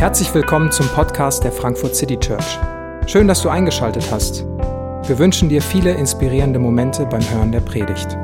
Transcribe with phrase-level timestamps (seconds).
[0.00, 2.58] Herzlich willkommen zum Podcast der Frankfurt City Church.
[3.06, 4.46] Schön, dass du eingeschaltet hast.
[5.06, 8.16] Wir wünschen dir viele inspirierende Momente beim Hören der Predigt.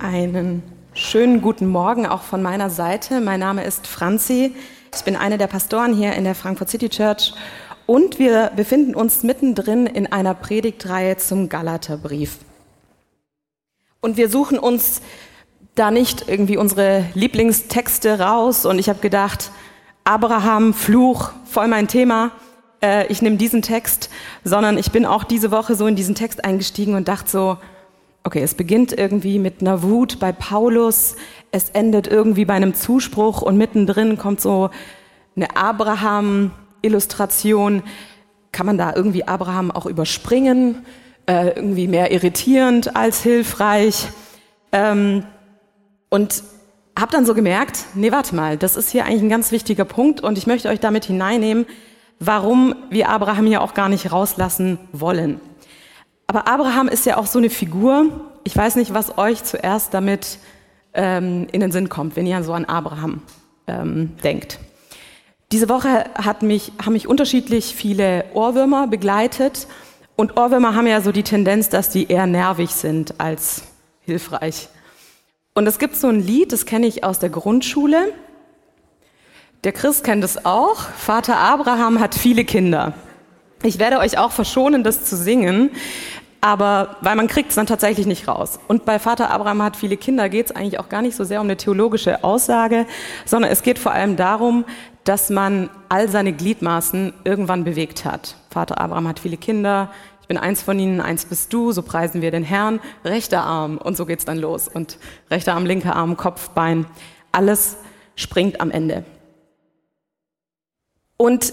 [0.00, 3.20] Einen schönen guten Morgen auch von meiner Seite.
[3.20, 4.56] Mein Name ist Franzi.
[4.92, 7.32] Ich bin eine der Pastoren hier in der Frankfurt City Church
[7.86, 12.38] und wir befinden uns mittendrin in einer Predigtreihe zum Galaterbrief.
[14.00, 15.00] Und wir suchen uns
[15.74, 19.50] da nicht irgendwie unsere Lieblingstexte raus und ich habe gedacht,
[20.04, 22.32] Abraham, Fluch, voll mein Thema.
[22.82, 24.10] Äh, ich nehme diesen Text,
[24.44, 27.56] sondern ich bin auch diese Woche so in diesen Text eingestiegen und dachte so,
[28.24, 31.16] okay, es beginnt irgendwie mit einer Wut bei Paulus,
[31.50, 34.70] es endet irgendwie bei einem Zuspruch und mittendrin kommt so
[35.34, 37.82] eine Abraham-Illustration.
[38.52, 40.84] Kann man da irgendwie Abraham auch überspringen?
[41.26, 44.08] Äh, irgendwie mehr irritierend als hilfreich?
[44.72, 45.24] Ähm,
[46.12, 46.44] und
[46.94, 50.20] habe dann so gemerkt, nee, warte mal, das ist hier eigentlich ein ganz wichtiger Punkt
[50.20, 51.64] und ich möchte euch damit hineinnehmen,
[52.20, 55.40] warum wir Abraham ja auch gar nicht rauslassen wollen.
[56.26, 60.38] Aber Abraham ist ja auch so eine Figur, ich weiß nicht, was euch zuerst damit
[60.92, 63.22] ähm, in den Sinn kommt, wenn ihr so an Abraham
[63.66, 64.58] ähm, denkt.
[65.50, 69.66] Diese Woche hat mich, haben mich unterschiedlich viele Ohrwürmer begleitet
[70.14, 73.62] und Ohrwürmer haben ja so die Tendenz, dass die eher nervig sind als
[74.02, 74.68] hilfreich.
[75.54, 78.12] Und es gibt so ein Lied, das kenne ich aus der Grundschule.
[79.64, 80.80] Der Chris kennt es auch.
[80.80, 82.94] Vater Abraham hat viele Kinder.
[83.62, 85.70] Ich werde euch auch verschonen, das zu singen,
[86.40, 88.58] aber weil man kriegt es dann tatsächlich nicht raus.
[88.66, 91.40] Und bei Vater Abraham hat viele Kinder geht es eigentlich auch gar nicht so sehr
[91.40, 92.86] um eine theologische Aussage,
[93.24, 94.64] sondern es geht vor allem darum,
[95.04, 98.36] dass man all seine Gliedmaßen irgendwann bewegt hat.
[98.50, 99.90] Vater Abraham hat viele Kinder,
[100.32, 103.76] bin eins von ihnen, eins bist du, so preisen wir den Herrn, rechter Arm.
[103.76, 104.66] Und so geht's dann los.
[104.66, 104.96] Und
[105.30, 106.86] rechter Arm, linker Arm, Kopf, Bein,
[107.32, 107.76] alles
[108.16, 109.04] springt am Ende.
[111.18, 111.52] Und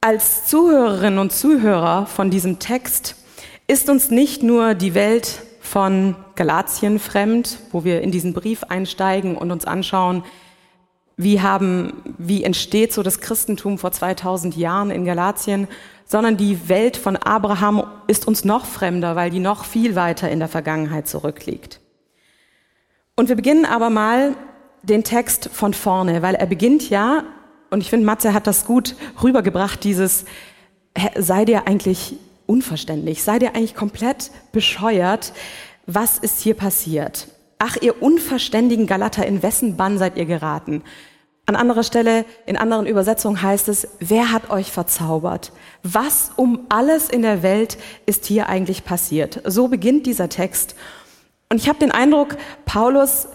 [0.00, 3.14] als Zuhörerinnen und Zuhörer von diesem Text
[3.68, 9.36] ist uns nicht nur die Welt von Galatien fremd, wo wir in diesen Brief einsteigen
[9.36, 10.24] und uns anschauen,
[11.16, 15.68] wie haben, wie entsteht so das Christentum vor 2000 Jahren in Galatien,
[16.10, 20.40] sondern die Welt von Abraham ist uns noch fremder, weil die noch viel weiter in
[20.40, 21.78] der Vergangenheit zurückliegt.
[23.14, 24.34] Und wir beginnen aber mal
[24.82, 27.22] den Text von vorne, weil er beginnt ja,
[27.70, 30.24] und ich finde, Matze hat das gut rübergebracht, dieses,
[31.16, 32.16] sei dir eigentlich
[32.46, 35.32] unverständlich, sei dir eigentlich komplett bescheuert,
[35.86, 37.28] was ist hier passiert?
[37.60, 40.82] Ach, ihr unverständigen Galater, in wessen Bann seid ihr geraten?
[41.50, 45.50] An anderer Stelle, in anderen Übersetzungen heißt es, wer hat euch verzaubert?
[45.82, 49.42] Was um alles in der Welt ist hier eigentlich passiert?
[49.44, 50.76] So beginnt dieser Text.
[51.48, 53.26] Und ich habe den Eindruck, Paulus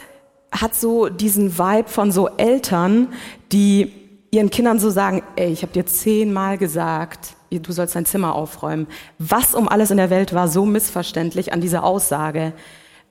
[0.50, 3.10] hat so diesen Vibe von so Eltern,
[3.52, 3.92] die
[4.32, 8.88] ihren Kindern so sagen, ey, ich habe dir zehnmal gesagt, du sollst dein Zimmer aufräumen.
[9.20, 12.54] Was um alles in der Welt war so missverständlich an dieser Aussage?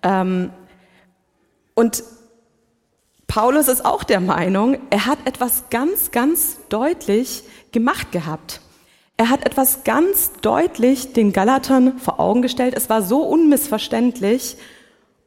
[0.03, 0.49] Ähm,
[1.75, 2.03] und
[3.27, 7.43] Paulus ist auch der Meinung, er hat etwas ganz, ganz deutlich
[7.73, 8.61] gemacht gehabt.
[9.17, 12.75] Er hat etwas ganz deutlich den Galatern vor Augen gestellt.
[12.77, 14.57] Es war so unmissverständlich.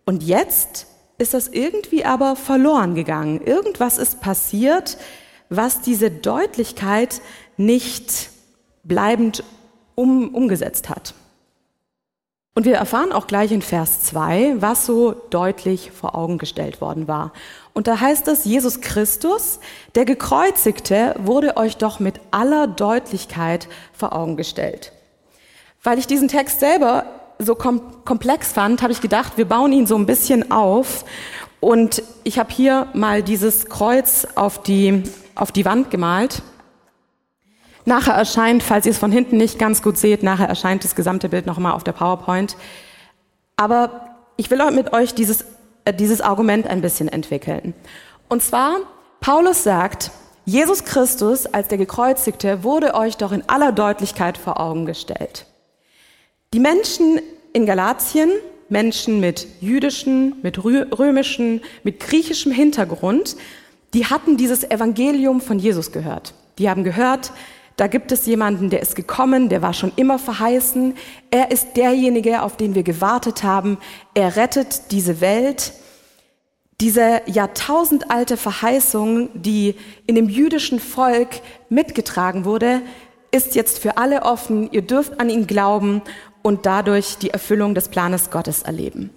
[0.05, 0.87] Und jetzt
[1.17, 3.41] ist das irgendwie aber verloren gegangen.
[3.41, 4.97] Irgendwas ist passiert,
[5.49, 7.21] was diese Deutlichkeit
[7.55, 8.29] nicht
[8.83, 9.43] bleibend
[9.95, 11.13] um, umgesetzt hat.
[12.57, 17.07] Und wir erfahren auch gleich in Vers 2, was so deutlich vor Augen gestellt worden
[17.07, 17.31] war.
[17.73, 19.59] Und da heißt es, Jesus Christus,
[19.93, 24.91] der Gekreuzigte, wurde euch doch mit aller Deutlichkeit vor Augen gestellt.
[25.83, 27.05] Weil ich diesen Text selber
[27.37, 31.05] so kom komplex fand, habe ich gedacht, wir bauen ihn so ein bisschen auf.
[31.59, 35.03] Und ich habe hier mal dieses Kreuz auf die,
[35.35, 36.41] auf die Wand gemalt.
[37.87, 41.29] Nachher erscheint, falls ihr es von hinten nicht ganz gut seht, nachher erscheint das gesamte
[41.29, 42.57] Bild nochmal auf der PowerPoint.
[43.55, 45.45] Aber ich will mit euch dieses,
[45.85, 47.73] äh, dieses Argument ein bisschen entwickeln.
[48.27, 48.79] Und zwar,
[49.21, 50.11] Paulus sagt,
[50.43, 55.45] Jesus Christus als der Gekreuzigte wurde euch doch in aller Deutlichkeit vor Augen gestellt.
[56.53, 57.21] Die Menschen
[57.53, 58.31] in Galatien,
[58.67, 63.37] Menschen mit jüdischen, mit römischen, mit griechischem Hintergrund,
[63.93, 66.33] die hatten dieses Evangelium von Jesus gehört.
[66.59, 67.31] Die haben gehört,
[67.77, 70.95] da gibt es jemanden, der ist gekommen, der war schon immer verheißen.
[71.29, 73.77] Er ist derjenige, auf den wir gewartet haben.
[74.15, 75.73] Er rettet diese Welt.
[76.81, 79.75] Diese jahrtausendalte Verheißung, die
[80.07, 81.29] in dem jüdischen Volk
[81.69, 82.81] mitgetragen wurde,
[83.31, 84.71] ist jetzt für alle offen.
[84.71, 86.01] Ihr dürft an ihn glauben
[86.41, 89.11] und dadurch die Erfüllung des Planes Gottes erleben.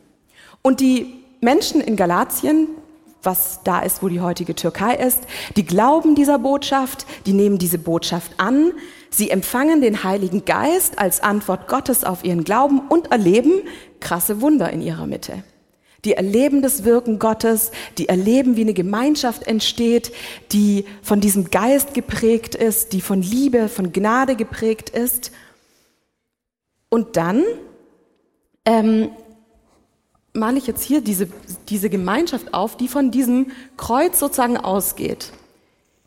[0.61, 2.69] Und die Menschen in Galatien,
[3.23, 5.21] was da ist, wo die heutige Türkei ist.
[5.57, 8.73] Die glauben dieser Botschaft, die nehmen diese Botschaft an,
[9.11, 13.63] sie empfangen den Heiligen Geist als Antwort Gottes auf ihren Glauben und erleben
[14.01, 15.43] krasse Wunder in ihrer Mitte.
[16.05, 20.13] Die erleben das Wirken Gottes, die erleben, wie eine Gemeinschaft entsteht,
[20.53, 25.31] die von diesem Geist geprägt ist, die von Liebe, von Gnade geprägt ist.
[26.89, 27.45] Und dann
[28.65, 29.11] ähm,
[30.33, 31.29] male ich jetzt hier diese,
[31.69, 35.33] diese Gemeinschaft auf, die von diesem Kreuz sozusagen ausgeht.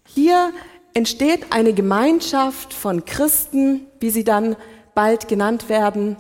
[0.05, 0.51] Hier
[0.93, 4.55] entsteht eine Gemeinschaft von Christen, wie sie dann
[4.93, 6.17] bald genannt werden.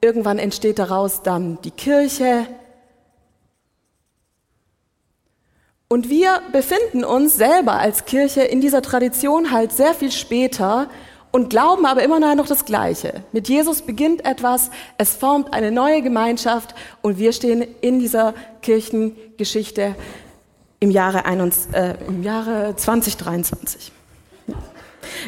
[0.00, 2.46] Irgendwann entsteht daraus dann die Kirche.
[5.88, 10.88] Und wir befinden uns selber als Kirche in dieser Tradition halt sehr viel später
[11.34, 13.24] und glauben aber immer noch das Gleiche.
[13.32, 19.96] Mit Jesus beginnt etwas, es formt eine neue Gemeinschaft und wir stehen in dieser Kirchengeschichte
[20.78, 23.90] im Jahre, 21, äh, im Jahre 2023.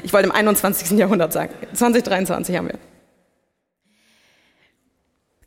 [0.04, 0.96] Ich wollte im 21.
[0.96, 1.52] Jahrhundert sagen.
[1.72, 2.78] 2023 haben wir.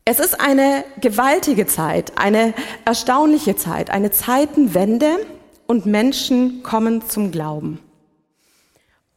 [0.04, 2.54] Es ist eine gewaltige Zeit, eine
[2.84, 5.26] erstaunliche Zeit, eine Zeitenwende
[5.68, 7.80] und Menschen kommen zum Glauben.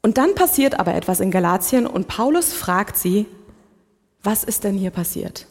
[0.03, 3.27] Und dann passiert aber etwas in Galatien und Paulus fragt sie,
[4.23, 5.47] was ist denn hier passiert?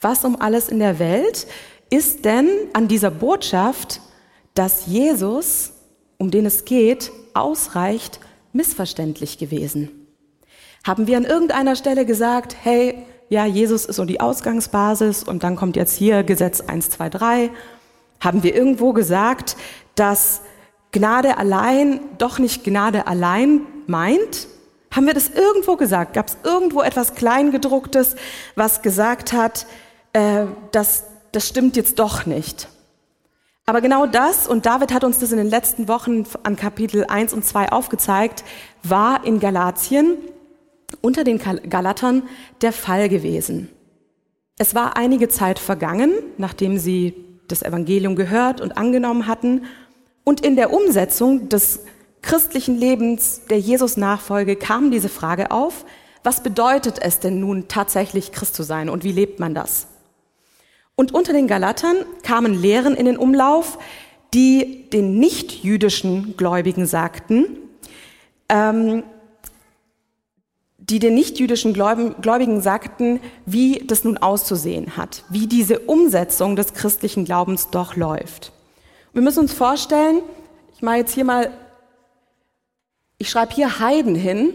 [0.00, 1.48] Was um alles in der Welt
[1.90, 4.00] ist denn an dieser Botschaft,
[4.54, 5.72] dass Jesus,
[6.16, 8.20] um den es geht, ausreicht,
[8.52, 9.90] missverständlich gewesen?
[10.86, 15.56] Haben wir an irgendeiner Stelle gesagt, hey, ja, Jesus ist so die Ausgangsbasis und dann
[15.56, 17.50] kommt jetzt hier Gesetz 1, 2, 3?
[18.20, 19.56] Haben wir irgendwo gesagt,
[19.96, 20.40] dass
[20.92, 24.48] Gnade allein doch nicht Gnade allein meint?
[24.90, 26.14] Haben wir das irgendwo gesagt?
[26.14, 28.16] Gab es irgendwo etwas Kleingedrucktes,
[28.54, 29.66] was gesagt hat,
[30.12, 32.68] äh, dass das stimmt jetzt doch nicht?
[33.66, 37.34] Aber genau das, und David hat uns das in den letzten Wochen an Kapitel 1
[37.34, 38.42] und 2 aufgezeigt,
[38.82, 40.16] war in Galatien
[41.02, 42.22] unter den Galatern
[42.62, 43.68] der Fall gewesen.
[44.56, 47.14] Es war einige Zeit vergangen, nachdem sie
[47.46, 49.66] das Evangelium gehört und angenommen hatten,
[50.24, 51.80] und in der Umsetzung des
[52.28, 55.86] christlichen Lebens der Jesus-Nachfolge kam diese Frage auf,
[56.22, 59.86] was bedeutet es denn nun tatsächlich Christ zu sein und wie lebt man das?
[60.94, 63.78] Und unter den Galatern kamen Lehren in den Umlauf,
[64.34, 67.46] die den nicht-jüdischen Gläubigen sagten,
[68.50, 69.04] ähm,
[70.76, 77.24] die den nichtjüdischen Gläubigen sagten, wie das nun auszusehen hat, wie diese Umsetzung des christlichen
[77.24, 78.52] Glaubens doch läuft.
[79.14, 80.20] Wir müssen uns vorstellen,
[80.74, 81.50] ich mache jetzt hier mal,
[83.18, 84.54] ich schreibe hier Heiden hin.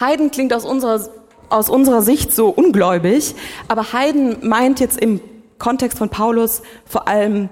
[0.00, 1.08] Heiden klingt aus unserer,
[1.50, 3.34] aus unserer Sicht so ungläubig,
[3.68, 5.20] aber Heiden meint jetzt im
[5.58, 7.50] Kontext von Paulus vor allem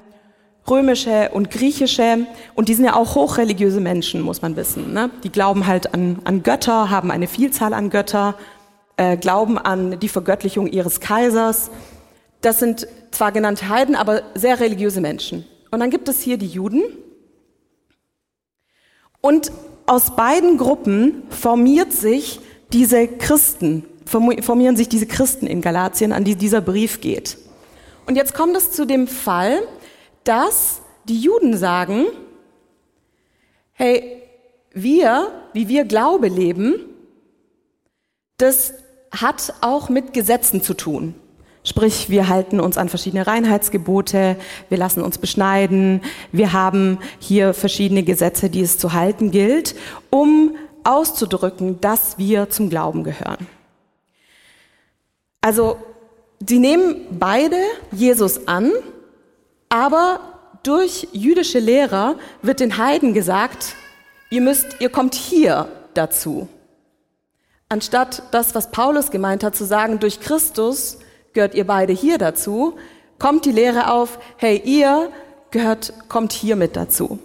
[0.68, 4.92] römische und griechische und die sind ja auch hochreligiöse Menschen, muss man wissen.
[4.92, 5.10] Ne?
[5.22, 8.34] Die glauben halt an, an Götter, haben eine Vielzahl an Götter,
[8.96, 11.70] äh, glauben an die Vergöttlichung ihres Kaisers.
[12.40, 15.44] Das sind zwar genannte Heiden, aber sehr religiöse Menschen.
[15.70, 16.82] Und dann gibt es hier die Juden.
[19.20, 19.52] Und
[19.86, 22.40] aus beiden Gruppen formiert sich
[22.72, 27.38] diese Christen, formieren sich diese Christen in Galatien, an die dieser Brief geht.
[28.06, 29.60] Und jetzt kommt es zu dem Fall,
[30.24, 32.06] dass die Juden sagen,
[33.72, 34.22] hey,
[34.72, 36.74] wir, wie wir Glaube leben,
[38.38, 38.74] das
[39.10, 41.14] hat auch mit Gesetzen zu tun.
[41.64, 44.36] Sprich, wir halten uns an verschiedene Reinheitsgebote,
[44.68, 46.02] wir lassen uns beschneiden,
[46.32, 49.76] wir haben hier verschiedene Gesetze, die es zu halten gilt,
[50.10, 53.46] um auszudrücken, dass wir zum Glauben gehören.
[55.40, 55.76] Also,
[56.44, 57.56] sie nehmen beide
[57.92, 58.72] Jesus an,
[59.68, 60.20] aber
[60.64, 63.76] durch jüdische Lehrer wird den Heiden gesagt,
[64.30, 66.48] ihr müsst, ihr kommt hier dazu.
[67.68, 70.98] Anstatt das, was Paulus gemeint hat, zu sagen, durch Christus
[71.32, 72.74] gehört ihr beide hier dazu,
[73.18, 75.10] kommt die Lehre auf, hey, ihr
[75.50, 77.18] gehört, kommt hier mit dazu.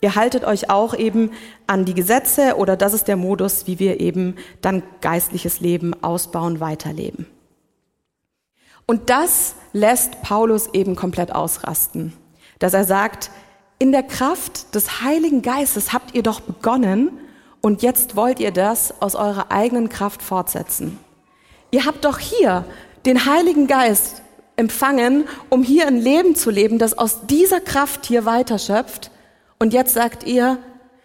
[0.00, 1.30] Ihr haltet euch auch eben
[1.66, 6.60] an die Gesetze oder das ist der Modus, wie wir eben dann geistliches Leben ausbauen,
[6.60, 7.26] weiterleben.
[8.86, 12.12] Und das lässt Paulus eben komplett ausrasten,
[12.58, 13.30] dass er sagt,
[13.78, 17.10] in der Kraft des Heiligen Geistes habt ihr doch begonnen
[17.60, 20.98] und jetzt wollt ihr das aus eurer eigenen Kraft fortsetzen.
[21.72, 22.64] Ihr habt doch hier
[23.06, 24.22] den Heiligen Geist
[24.56, 29.10] empfangen, um hier ein Leben zu leben, das aus dieser Kraft hier weiterschöpft.
[29.58, 30.58] Und jetzt sagt ihr,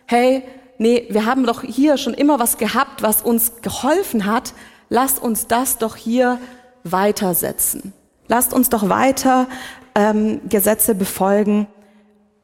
[0.06, 0.44] hey,
[0.78, 4.54] nee, wir haben doch hier schon immer was gehabt, was uns geholfen hat.
[4.90, 6.40] Lasst uns das doch hier
[6.84, 7.94] weitersetzen.
[8.28, 9.48] Lasst uns doch weiter
[9.96, 11.68] ähm, Gesetze befolgen.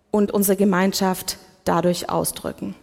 [0.09, 2.75] und unsere Gemeinschaft dadurch ausdrücken.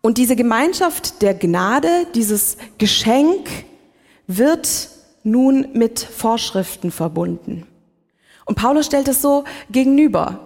[0.00, 3.48] Und diese Gemeinschaft der Gnade, dieses Geschenk
[4.26, 4.88] wird
[5.24, 7.66] nun mit Vorschriften verbunden.
[8.44, 10.40] Und Paulus stellt es so gegenüber.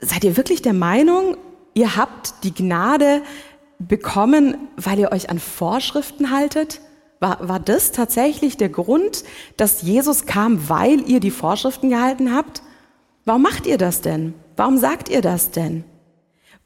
[0.00, 1.36] Seid ihr wirklich der Meinung,
[1.74, 3.22] ihr habt die Gnade
[3.78, 6.80] bekommen, weil ihr euch an Vorschriften haltet?
[7.20, 9.24] War, war das tatsächlich der Grund,
[9.56, 12.62] dass Jesus kam, weil ihr die Vorschriften gehalten habt?
[13.24, 14.34] Warum macht ihr das denn?
[14.56, 15.84] Warum sagt ihr das denn?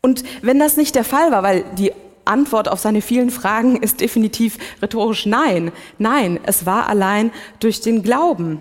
[0.00, 1.92] Und wenn das nicht der Fall war, weil die
[2.28, 5.72] Antwort auf seine vielen Fragen ist definitiv rhetorisch nein.
[5.98, 8.60] Nein, es war allein durch den Glauben.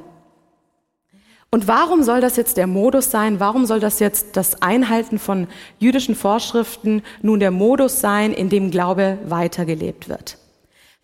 [1.50, 3.40] Und warum soll das jetzt der Modus sein?
[3.40, 5.48] Warum soll das jetzt das Einhalten von
[5.80, 10.38] jüdischen Vorschriften nun der Modus sein, in dem Glaube weitergelebt wird?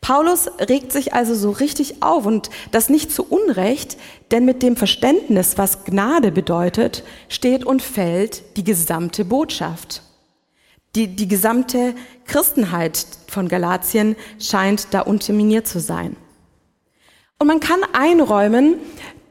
[0.01, 3.95] Paulus regt sich also so richtig auf und das nicht zu Unrecht,
[4.31, 10.01] denn mit dem Verständnis, was Gnade bedeutet, steht und fällt die gesamte Botschaft.
[10.95, 11.95] Die, die gesamte
[12.25, 16.15] Christenheit von Galatien scheint da unterminiert zu sein.
[17.39, 18.75] Und man kann einräumen,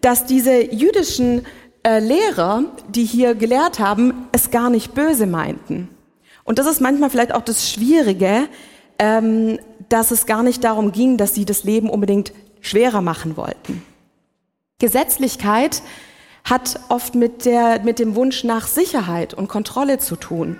[0.00, 1.47] dass diese jüdischen
[1.85, 5.88] äh, Lehrer, die hier gelehrt haben, es gar nicht böse meinten.
[6.45, 8.49] Und das ist manchmal vielleicht auch das Schwierige,
[8.99, 13.83] ähm, dass es gar nicht darum ging, dass sie das Leben unbedingt schwerer machen wollten.
[14.78, 15.83] Gesetzlichkeit
[16.45, 20.59] hat oft mit, der, mit dem Wunsch nach Sicherheit und Kontrolle zu tun.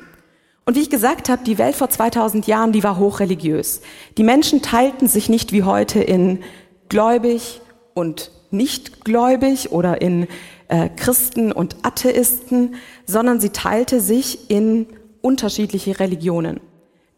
[0.65, 3.81] Und wie ich gesagt habe, die Welt vor 2000 Jahren, die war hochreligiös.
[4.17, 6.43] Die Menschen teilten sich nicht wie heute in
[6.89, 7.61] gläubig
[7.95, 10.29] und nicht gläubig oder in
[10.69, 12.77] äh, Christen und Atheisten,
[13.07, 14.87] sondern sie teilte sich in
[15.21, 16.61] unterschiedliche Religionen.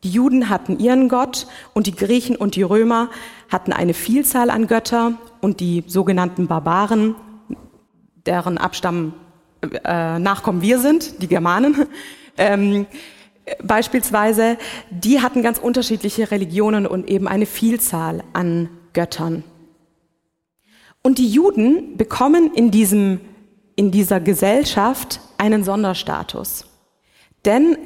[0.05, 3.11] Die Juden hatten ihren Gott und die Griechen und die Römer
[3.49, 7.15] hatten eine Vielzahl an Götter und die sogenannten Barbaren,
[8.27, 9.15] deren Abstamm
[9.85, 11.87] äh, Nachkommen wir sind, die Germanen,
[12.37, 12.87] ähm,
[13.63, 14.57] beispielsweise,
[14.91, 19.45] die hatten ganz unterschiedliche Religionen und eben eine Vielzahl an Göttern.
[21.03, 23.21] Und die Juden bekommen in, diesem,
[23.77, 26.65] in dieser Gesellschaft einen Sonderstatus.
[27.45, 27.77] Denn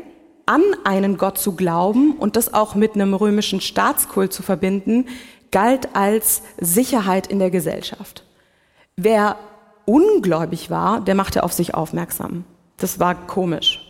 [0.46, 5.06] an einen Gott zu glauben und das auch mit einem römischen Staatskult zu verbinden,
[5.50, 8.24] galt als Sicherheit in der Gesellschaft.
[8.96, 9.36] Wer
[9.84, 12.44] ungläubig war, der machte auf sich aufmerksam.
[12.76, 13.87] Das war komisch.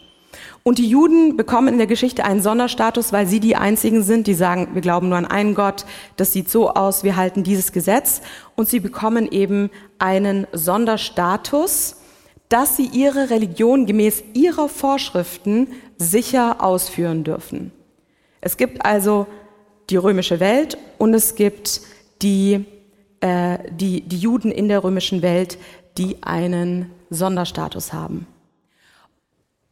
[0.69, 4.35] Und die Juden bekommen in der Geschichte einen Sonderstatus, weil sie die einzigen sind, die
[4.35, 8.21] sagen, wir glauben nur an einen Gott, das sieht so aus, wir halten dieses Gesetz.
[8.55, 11.97] Und sie bekommen eben einen Sonderstatus,
[12.51, 17.73] dass sie ihre Religion gemäß ihrer Vorschriften sicher ausführen dürfen.
[18.43, 19.27] Es gibt also
[19.89, 21.81] die römische Welt und es gibt
[22.21, 22.67] die,
[23.21, 25.57] äh, die, die Juden in der römischen Welt,
[25.97, 28.27] die einen Sonderstatus haben.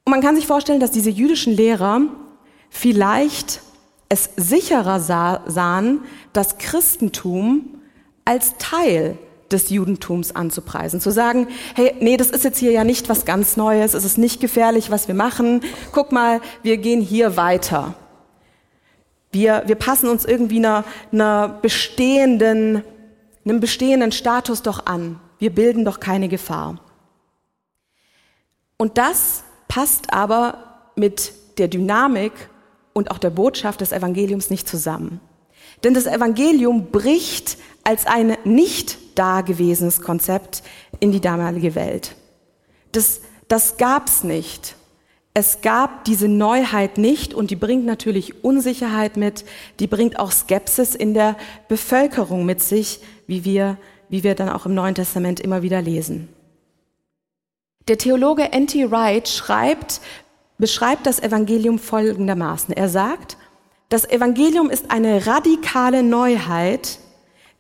[0.07, 2.03] Und man kann sich vorstellen, dass diese jüdischen Lehrer
[2.71, 3.61] vielleicht
[4.09, 7.81] es sicherer sah, sahen, das Christentum
[8.25, 9.19] als Teil
[9.51, 11.01] des Judentums anzupreisen.
[11.01, 14.17] Zu sagen, hey, nee, das ist jetzt hier ja nicht was ganz Neues, es ist
[14.17, 15.63] nicht gefährlich, was wir machen.
[15.91, 17.95] Guck mal, wir gehen hier weiter.
[19.33, 22.85] Wir, wir passen uns irgendwie einer, einer bestehenden,
[23.45, 25.19] einem bestehenden Status doch an.
[25.41, 26.79] Wir bilden doch keine Gefahr.
[28.77, 32.33] Und das passt aber mit der Dynamik
[32.93, 35.21] und auch der Botschaft des Evangeliums nicht zusammen.
[35.85, 40.63] Denn das Evangelium bricht als ein nicht dagewesenes Konzept
[41.01, 42.17] in die damalige Welt.
[42.93, 44.77] Das, das gab's nicht.
[45.35, 49.45] Es gab diese Neuheit nicht und die bringt natürlich Unsicherheit mit,
[49.81, 51.37] die bringt auch Skepsis in der
[51.69, 53.77] Bevölkerung mit sich, wie wir,
[54.09, 56.29] wie wir dann auch im Neuen Testament immer wieder lesen.
[57.89, 58.91] Der Theologe N.T.
[58.91, 60.01] Wright schreibt,
[60.59, 62.75] beschreibt das Evangelium folgendermaßen.
[62.75, 63.37] Er sagt,
[63.89, 66.99] das Evangelium ist eine radikale Neuheit,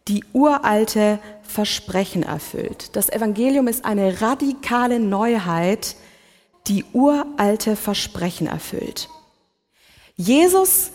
[0.08, 2.96] die uralte Versprechen erfüllt.
[2.96, 5.94] Das Evangelium ist eine radikale Neuheit,
[6.66, 9.08] die uralte Versprechen erfüllt.
[10.16, 10.90] Jesus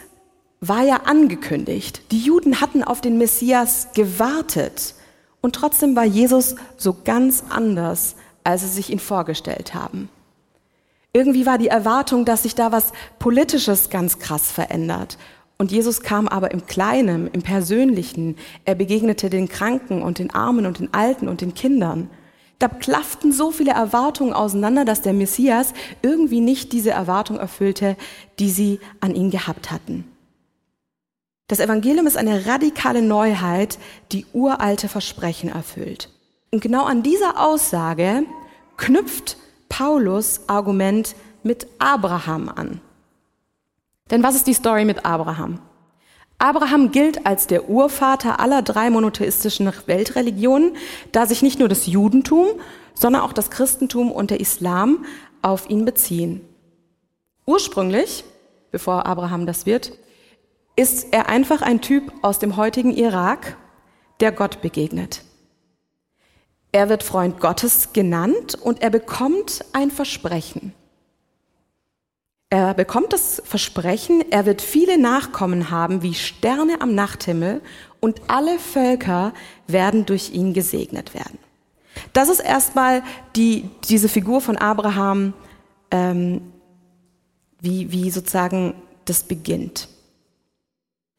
[0.59, 2.11] war ja angekündigt.
[2.11, 4.95] Die Juden hatten auf den Messias gewartet.
[5.39, 10.09] Und trotzdem war Jesus so ganz anders als sie sich ihn vorgestellt haben.
[11.13, 15.17] Irgendwie war die Erwartung, dass sich da was Politisches ganz krass verändert.
[15.57, 18.37] Und Jesus kam aber im Kleinen, im Persönlichen.
[18.65, 22.09] Er begegnete den Kranken und den Armen und den Alten und den Kindern.
[22.57, 27.97] Da klafften so viele Erwartungen auseinander, dass der Messias irgendwie nicht diese Erwartung erfüllte,
[28.39, 30.05] die sie an ihn gehabt hatten.
[31.47, 33.77] Das Evangelium ist eine radikale Neuheit,
[34.13, 36.09] die uralte Versprechen erfüllt.
[36.53, 38.25] Und genau an dieser Aussage
[38.75, 39.37] knüpft
[39.69, 42.81] Paulus Argument mit Abraham an.
[44.09, 45.59] Denn was ist die Story mit Abraham?
[46.39, 50.75] Abraham gilt als der Urvater aller drei monotheistischen Weltreligionen,
[51.13, 52.47] da sich nicht nur das Judentum,
[52.93, 55.05] sondern auch das Christentum und der Islam
[55.41, 56.41] auf ihn beziehen.
[57.45, 58.25] Ursprünglich,
[58.71, 59.93] bevor Abraham das wird,
[60.75, 63.55] ist er einfach ein Typ aus dem heutigen Irak,
[64.19, 65.23] der Gott begegnet.
[66.71, 70.73] Er wird Freund Gottes genannt und er bekommt ein Versprechen.
[72.49, 77.61] Er bekommt das Versprechen, er wird viele Nachkommen haben wie Sterne am Nachthimmel
[78.01, 79.33] und alle Völker
[79.67, 81.39] werden durch ihn gesegnet werden.
[82.13, 83.03] Das ist erstmal
[83.35, 85.33] die, diese Figur von Abraham,
[85.91, 86.41] ähm,
[87.61, 88.73] wie, wie sozusagen
[89.05, 89.87] das beginnt.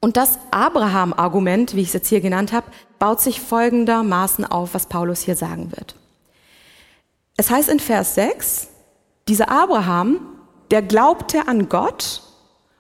[0.05, 2.67] Und das Abraham-Argument, wie ich es jetzt hier genannt habe,
[2.99, 5.95] baut sich folgendermaßen auf, was Paulus hier sagen wird.
[7.37, 8.69] Es heißt in Vers 6,
[9.29, 10.21] dieser Abraham
[10.73, 12.23] der glaubte an Gott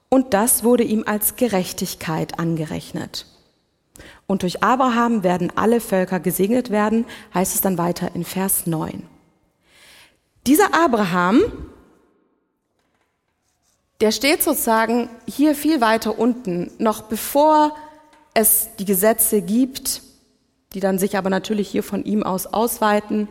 [0.08, 3.26] und das wurde ihm als Gerechtigkeit angerechnet.
[4.26, 9.06] Und durch Abraham werden alle Völker gesegnet werden, heißt es dann weiter in Vers 9.
[10.46, 11.40] Dieser Abraham,
[14.02, 17.74] der steht sozusagen hier viel weiter unten, noch bevor
[18.34, 20.02] es die Gesetze gibt,
[20.74, 23.28] die dann sich aber natürlich hier von ihm aus ausweiten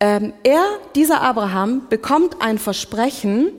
[0.00, 0.62] ähm, er,
[0.94, 3.52] dieser Abraham, bekommt ein Versprechen,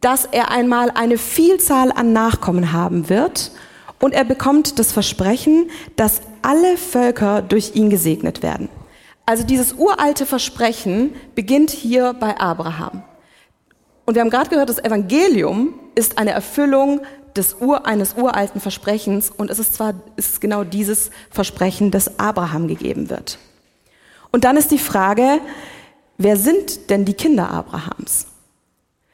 [0.00, 3.52] dass er einmal eine Vielzahl an Nachkommen haben wird
[4.00, 8.68] und er bekommt das Versprechen, dass alle Völker durch ihn gesegnet werden.
[9.26, 13.02] Also dieses uralte Versprechen beginnt hier bei Abraham.
[14.06, 17.00] Und wir haben gerade gehört, das Evangelium ist eine Erfüllung
[17.36, 22.68] des Ur, eines uralten Versprechens und es ist zwar ist genau dieses Versprechen, das Abraham
[22.68, 23.38] gegeben wird.
[24.30, 25.40] Und dann ist die Frage,
[26.18, 28.28] wer sind denn die Kinder Abrahams?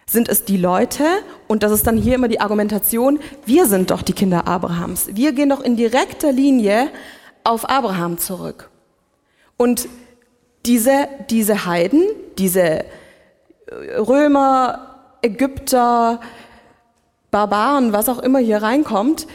[0.06, 1.04] Sind es die Leute,
[1.48, 5.08] und das ist dann hier immer die Argumentation, wir sind doch die Kinder Abrahams.
[5.14, 6.90] Wir gehen doch in direkter Linie
[7.44, 8.68] auf Abraham zurück.
[9.56, 9.88] Und
[10.66, 12.04] diese, diese Heiden,
[12.36, 12.84] diese
[13.98, 16.20] Römer, Ägypter,
[17.30, 19.26] Barbaren, was auch immer hier reinkommt,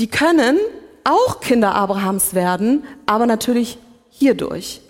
[0.00, 0.58] die können
[1.04, 3.78] auch Kinder Abrahams werden, aber natürlich
[4.10, 4.80] hierdurch.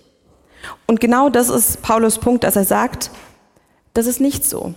[0.87, 3.11] Und genau das ist Paulus Punkt, dass er sagt,
[3.93, 4.75] das ist nicht so.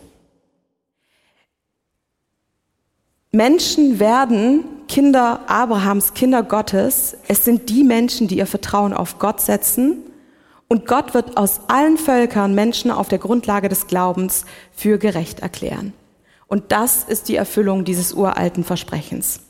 [3.32, 7.16] Menschen werden Kinder Abrahams, Kinder Gottes.
[7.28, 9.98] Es sind die Menschen, die ihr Vertrauen auf Gott setzen.
[10.68, 15.94] Und Gott wird aus allen Völkern Menschen auf der Grundlage des Glaubens für gerecht erklären.
[16.48, 19.42] Und das ist die Erfüllung dieses uralten Versprechens.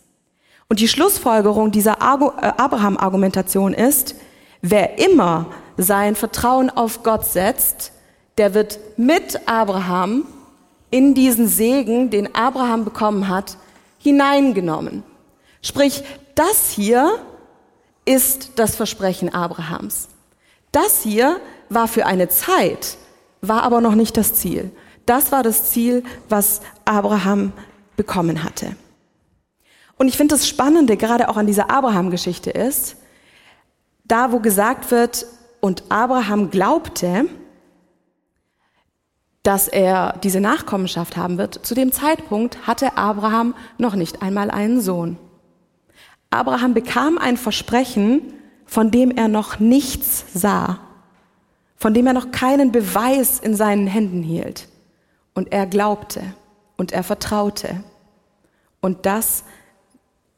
[0.70, 4.16] Und die Schlussfolgerung dieser äh, Abraham-Argumentation ist,
[4.62, 7.94] wer immer sein Vertrauen auf Gott setzt,
[8.38, 10.26] der wird mit Abraham
[10.92, 13.58] in diesen Segen, den Abraham bekommen hat,
[14.00, 15.04] hineingenommen.
[15.62, 16.04] Sprich,
[16.36, 17.18] das hier
[18.06, 20.08] ist das Versprechen Abrahams.
[20.78, 22.98] Das hier war für eine Zeit,
[23.42, 24.70] war aber noch nicht das Ziel.
[25.08, 27.52] Das war das Ziel, was Abraham
[27.96, 28.76] bekommen hatte.
[29.98, 32.98] Und ich finde das Spannende gerade auch an dieser Abraham-Geschichte ist,
[34.04, 35.26] da wo gesagt wird,
[35.62, 37.26] und Abraham glaubte,
[39.42, 44.80] dass er diese Nachkommenschaft haben wird, zu dem Zeitpunkt hatte Abraham noch nicht einmal einen
[44.80, 45.18] Sohn.
[46.30, 48.37] Abraham bekam ein Versprechen,
[48.68, 50.80] von dem er noch nichts sah,
[51.78, 54.68] von dem er noch keinen Beweis in seinen Händen hielt.
[55.34, 56.22] Und er glaubte
[56.76, 57.84] und er vertraute.
[58.82, 59.44] Und das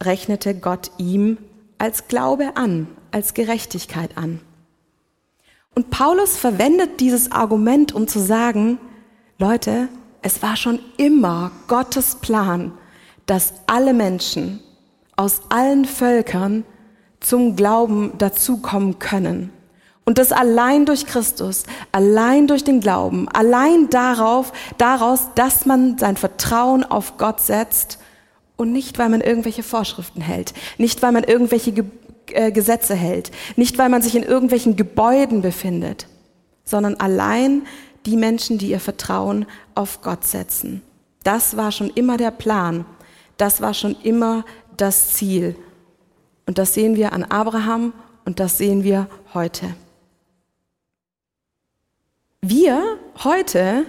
[0.02, 1.38] rechnete Gott ihm
[1.78, 4.40] als Glaube an, als Gerechtigkeit an.
[5.76, 8.80] Und Paulus verwendet dieses Argument, um zu sagen,
[9.38, 9.88] Leute,
[10.22, 12.74] es war schon immer Gottes Plan,
[13.26, 14.60] dass alle Menschen
[15.16, 16.66] aus allen Völkern
[17.20, 19.52] zum Glauben dazukommen können.
[20.06, 26.18] Und das allein durch Christus, allein durch den Glauben, allein darauf, daraus, dass man sein
[26.18, 28.00] Vertrauen auf Gott setzt
[28.56, 31.86] und nicht, weil man irgendwelche Vorschriften hält, nicht, weil man irgendwelche
[32.32, 36.08] äh, Gesetze hält, nicht weil man sich in irgendwelchen Gebäuden befindet,
[36.66, 37.68] sondern allein
[38.06, 40.82] die Menschen, die ihr Vertrauen auf Gott setzen.
[41.24, 42.86] Das war schon immer der Plan,
[43.38, 44.44] das war schon immer
[44.76, 45.56] das Ziel.
[46.50, 47.94] Und das sehen wir an Abraham
[48.26, 49.76] und das sehen wir heute.
[52.42, 53.86] Wir heute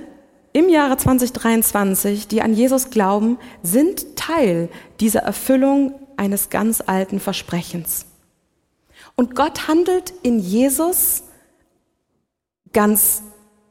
[0.52, 4.68] im Jahre 2023, die an Jesus glauben, sind Teil
[5.00, 8.04] dieser Erfüllung eines ganz alten Versprechens.
[9.16, 11.22] Und Gott handelt in Jesus
[12.74, 13.22] ganz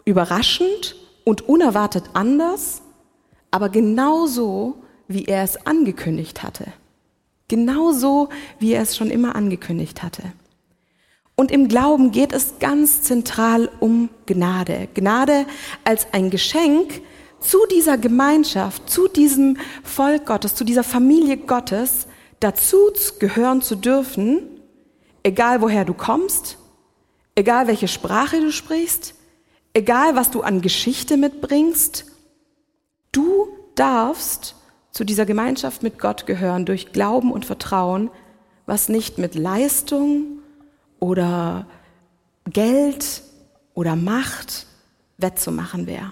[0.04, 2.82] überraschend und unerwartet anders,
[3.52, 6.73] aber genauso, wie er es angekündigt hatte.
[7.50, 10.24] Genauso, wie er es schon immer angekündigt hatte.
[11.36, 14.88] Und im Glauben geht es ganz zentral um Gnade.
[14.94, 15.46] Gnade
[15.84, 17.02] als ein Geschenk
[17.40, 22.08] zu dieser Gemeinschaft, zu diesem Volk Gottes, zu dieser Familie Gottes
[22.40, 22.78] dazu
[23.20, 24.42] gehören zu dürfen,
[25.24, 26.58] egal woher du kommst,
[27.36, 29.16] egal welche Sprache du sprichst,
[29.74, 32.06] egal was du an Geschichte mitbringst,
[33.12, 34.56] du darfst
[35.00, 38.12] zu dieser Gemeinschaft mit Gott gehören durch Glauben und Vertrauen,
[38.66, 40.40] was nicht mit Leistung
[41.00, 41.66] oder
[42.44, 43.22] Geld
[43.74, 44.68] oder Macht
[45.18, 46.12] wettzumachen wäre.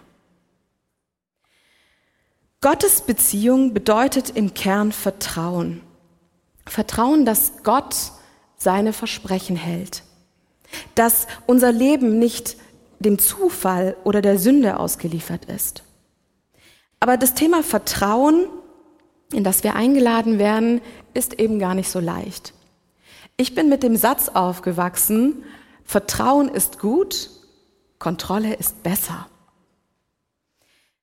[2.62, 5.82] Gottes Beziehung bedeutet im Kern Vertrauen.
[6.66, 8.14] Vertrauen, dass Gott
[8.56, 10.02] seine Versprechen hält,
[10.96, 12.56] dass unser Leben nicht
[13.00, 15.84] dem Zufall oder der Sünde ausgeliefert ist.
[17.02, 18.48] Aber das Thema Vertrauen,
[19.32, 20.82] in das wir eingeladen werden,
[21.14, 22.54] ist eben gar nicht so leicht.
[23.36, 25.44] Ich bin mit dem Satz aufgewachsen,
[25.84, 27.30] Vertrauen ist gut,
[28.00, 29.28] Kontrolle ist besser.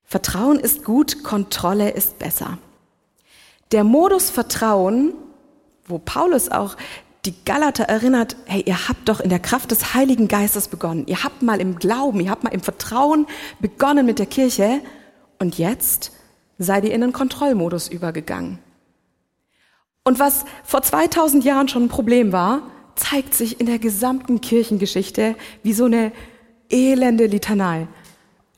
[0.05, 2.59] Vertrauen ist gut, Kontrolle ist besser.
[3.73, 5.15] Der Modus Vertrauen,
[5.87, 6.77] wo Paulus auch
[7.25, 11.07] die Galater erinnert, hey, ihr habt doch in der Kraft des Heiligen Geistes begonnen.
[11.07, 13.27] Ihr habt mal im Glauben, ihr habt mal im Vertrauen
[13.61, 14.81] begonnen mit der Kirche
[15.39, 16.13] und jetzt
[16.59, 18.59] seid ihr in den Kontrollmodus übergegangen.
[20.05, 22.63] Und was vor 2000 Jahren schon ein Problem war,
[22.95, 26.13] zeigt sich in der gesamten Kirchengeschichte wie so eine
[26.71, 27.89] elende Litanei.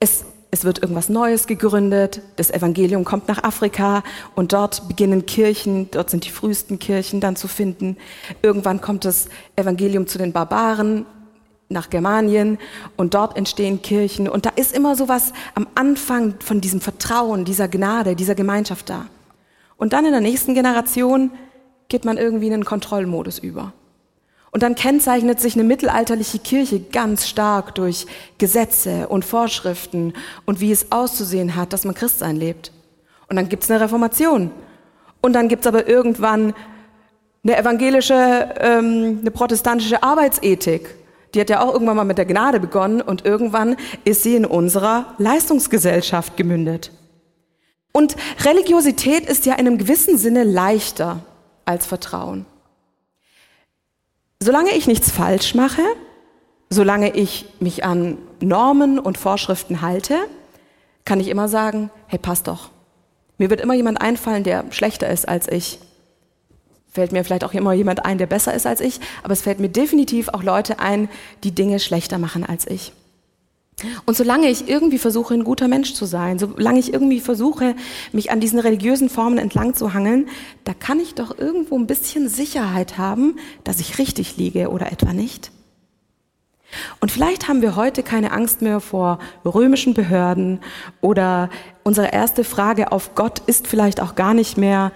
[0.01, 0.25] Es
[0.57, 4.03] es wird irgendwas Neues gegründet, das Evangelium kommt nach Afrika
[4.35, 7.97] und dort beginnen Kirchen, dort sind die frühesten Kirchen dann zu finden.
[8.43, 11.05] Irgendwann kommt das Evangelium zu den Barbaren
[11.69, 12.59] nach Germanien
[12.97, 17.69] und dort entstehen Kirchen und da ist immer sowas am Anfang von diesem Vertrauen, dieser
[17.69, 19.07] Gnade, dieser Gemeinschaft da.
[19.77, 21.33] Und dann in der nächsten Generation
[21.89, 23.73] geht man irgendwie in einen Kontrollmodus über.
[24.51, 28.07] Und dann kennzeichnet sich eine mittelalterliche Kirche ganz stark durch
[28.39, 30.15] Gesetze und Vorschriften
[30.47, 32.73] und wie es auszusehen hat, dass man Christsein lebt.
[33.29, 34.51] Und dann gibt's eine Reformation.
[35.21, 36.55] Und dann gibt's aber irgendwann
[37.45, 40.95] eine evangelische, ähm, eine protestantische Arbeitsethik.
[41.37, 44.47] Die hat ja auch irgendwann mal mit der Gnade begonnen und irgendwann ist sie in
[44.47, 46.93] unserer Leistungsgesellschaft gemündet.
[47.93, 51.21] Und Religiosität ist ja in einem gewissen Sinne leichter
[51.67, 52.47] als Vertrauen.
[54.43, 55.83] Solange ich nichts falsch mache,
[56.71, 60.17] solange ich mich an Normen und Vorschriften halte,
[61.05, 62.71] kann ich immer sagen, hey, passt doch.
[63.37, 65.81] Mir wird immer jemand einfallen, der schlechter ist als ich.
[66.97, 69.61] Fällt mir vielleicht auch immer jemand ein, der besser ist als ich, aber es fällt
[69.61, 71.11] mir definitiv auch Leute ein,
[71.45, 72.95] die Dinge schlechter machen als ich.
[74.07, 77.77] Und solange ich irgendwie versuche, ein guter Mensch zu sein, solange ich irgendwie versuche,
[78.13, 80.31] mich an diesen religiösen Formen entlang zu hangeln,
[80.65, 85.13] da kann ich doch irgendwo ein bisschen Sicherheit haben, dass ich richtig liege oder etwa
[85.13, 85.51] nicht.
[87.01, 90.61] Und vielleicht haben wir heute keine Angst mehr vor römischen Behörden
[91.03, 91.51] oder
[91.83, 94.93] unsere erste Frage auf Gott ist vielleicht auch gar nicht mehr,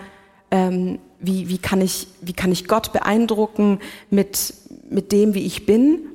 [0.51, 3.81] ähm, wie, wie, kann ich, wie kann ich Gott beeindrucken
[4.11, 4.55] mit,
[4.89, 6.11] mit dem, wie ich bin,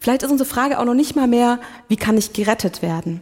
[0.00, 3.20] Vielleicht ist unsere Frage auch noch nicht mal mehr, wie kann ich gerettet werden?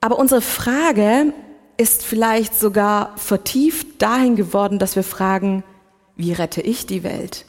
[0.00, 1.34] Aber unsere Frage
[1.76, 5.62] ist vielleicht sogar vertieft dahin geworden, dass wir fragen,
[6.16, 7.44] wie rette ich die Welt?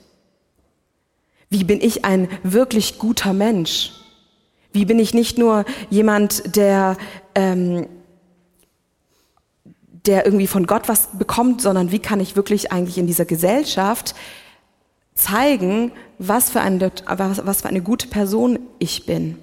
[1.49, 3.93] Wie bin ich ein wirklich guter Mensch?
[4.73, 6.97] Wie bin ich nicht nur jemand, der,
[7.35, 7.88] ähm,
[10.05, 14.15] der irgendwie von Gott was bekommt, sondern wie kann ich wirklich eigentlich in dieser Gesellschaft
[15.13, 19.38] zeigen, was für eine, was für eine gute Person ich bin.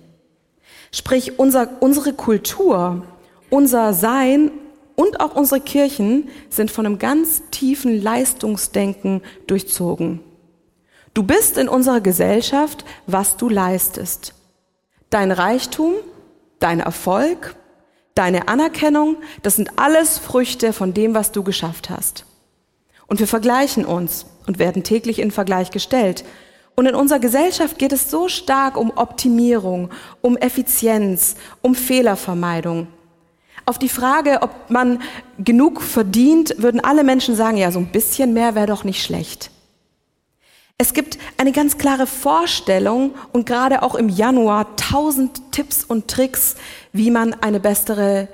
[0.92, 3.04] Sprich, unser, unsere Kultur,
[3.50, 4.50] unser Sein
[4.94, 10.20] und auch unsere Kirchen sind von einem ganz tiefen Leistungsdenken durchzogen.
[11.12, 14.34] Du bist in unserer Gesellschaft, was du leistest.
[15.10, 15.94] Dein Reichtum,
[16.58, 17.56] dein Erfolg,
[18.16, 22.24] deine Anerkennung, das sind alles Früchte von dem, was du geschafft hast.
[23.06, 26.24] Und wir vergleichen uns und werden täglich in Vergleich gestellt.
[26.74, 29.90] Und in unserer Gesellschaft geht es so stark um Optimierung,
[30.22, 32.88] um Effizienz, um Fehlervermeidung.
[33.64, 35.00] Auf die Frage, ob man
[35.38, 39.50] genug verdient, würden alle Menschen sagen, ja, so ein bisschen mehr wäre doch nicht schlecht.
[40.78, 46.56] Es gibt eine ganz klare Vorstellung und gerade auch im Januar tausend Tipps und Tricks,
[46.92, 48.28] wie man eine bessere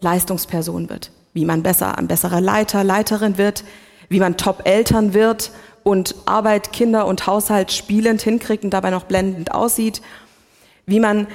[0.00, 3.64] Leistungsperson wird, wie man besser, ein besserer Leiter, Leiterin wird,
[4.10, 5.52] wie man Top-Eltern wird
[5.84, 10.02] und Arbeit, Kinder und Haushalt spielend hinkriegt und dabei noch blendend aussieht,
[10.84, 11.26] wie man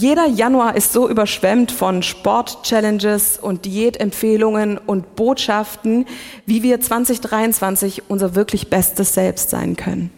[0.00, 6.06] Jeder Januar ist so überschwemmt von Sport-Challenges und Diätempfehlungen und Botschaften,
[6.46, 10.10] wie wir 2023 unser wirklich bestes Selbst sein können.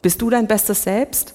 [0.00, 1.34] Bist du dein bestes Selbst?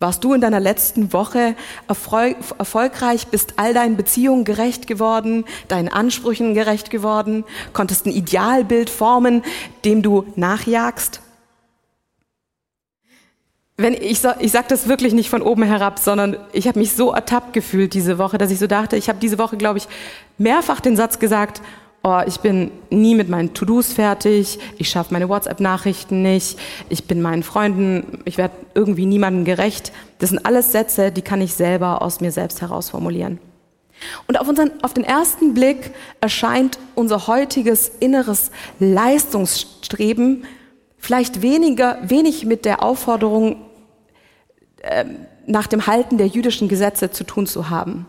[0.00, 1.56] Warst du in deiner letzten Woche
[1.88, 8.90] erfolg erfolgreich, bist all deinen Beziehungen gerecht geworden, deinen Ansprüchen gerecht geworden, konntest ein Idealbild
[8.90, 9.42] formen,
[9.86, 11.22] dem du nachjagst?
[13.76, 17.10] Wenn ich, ich sage das wirklich nicht von oben herab, sondern ich habe mich so
[17.12, 19.88] ertappt gefühlt diese Woche, dass ich so dachte, ich habe diese Woche, glaube ich,
[20.38, 21.60] mehrfach den Satz gesagt,
[22.04, 26.56] oh, ich bin nie mit meinen To-Dos fertig, ich schaffe meine WhatsApp-Nachrichten nicht,
[26.88, 29.90] ich bin meinen Freunden, ich werde irgendwie niemandem gerecht.
[30.20, 33.40] Das sind alles Sätze, die kann ich selber aus mir selbst heraus formulieren.
[34.28, 40.44] Und auf, unseren, auf den ersten Blick erscheint unser heutiges inneres Leistungsstreben
[41.04, 43.56] vielleicht weniger, wenig mit der Aufforderung
[44.80, 45.04] äh,
[45.46, 48.06] nach dem Halten der jüdischen Gesetze zu tun zu haben.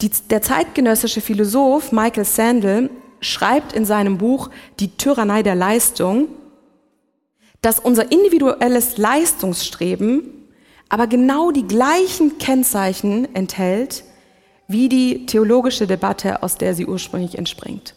[0.00, 6.28] Die, der zeitgenössische Philosoph Michael Sandel schreibt in seinem Buch Die Tyrannei der Leistung,
[7.60, 10.30] dass unser individuelles Leistungsstreben
[10.88, 14.04] aber genau die gleichen Kennzeichen enthält
[14.68, 17.94] wie die theologische Debatte, aus der sie ursprünglich entspringt.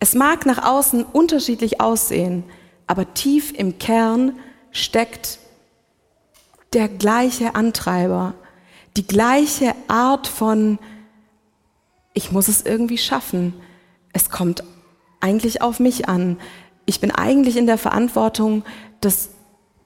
[0.00, 2.44] Es mag nach außen unterschiedlich aussehen,
[2.86, 4.38] aber tief im Kern
[4.70, 5.38] steckt
[6.72, 8.34] der gleiche Antreiber,
[8.96, 10.78] die gleiche Art von,
[12.14, 13.54] ich muss es irgendwie schaffen.
[14.12, 14.64] Es kommt
[15.20, 16.38] eigentlich auf mich an.
[16.86, 18.64] Ich bin eigentlich in der Verantwortung,
[19.00, 19.30] das,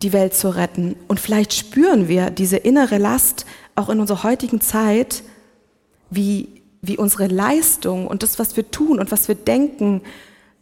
[0.02, 0.96] die Welt zu retten.
[1.08, 3.44] Und vielleicht spüren wir diese innere Last
[3.74, 5.22] auch in unserer heutigen Zeit,
[6.10, 10.02] wie wie unsere Leistung und das, was wir tun und was wir denken,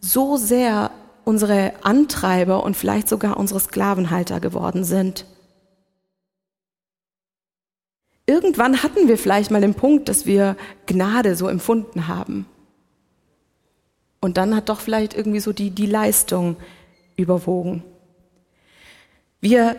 [0.00, 0.90] so sehr
[1.24, 5.24] unsere Antreiber und vielleicht sogar unsere Sklavenhalter geworden sind.
[8.26, 10.56] Irgendwann hatten wir vielleicht mal den Punkt, dass wir
[10.86, 12.46] Gnade so empfunden haben.
[14.20, 16.56] Und dann hat doch vielleicht irgendwie so die, die Leistung
[17.16, 17.82] überwogen.
[19.40, 19.76] Wir,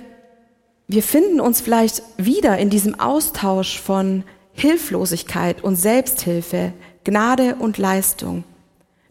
[0.88, 8.44] wir finden uns vielleicht wieder in diesem Austausch von Hilflosigkeit und Selbsthilfe, Gnade und Leistung.